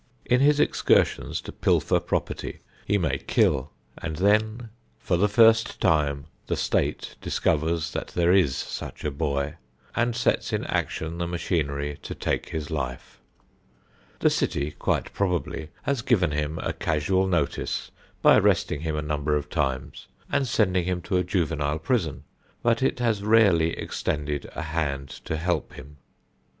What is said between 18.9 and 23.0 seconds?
a number of times and sending him to a juvenile prison, but it